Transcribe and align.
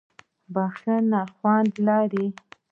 بښنه 0.53 1.21
خوند 1.35 1.73
لري. 1.87 2.25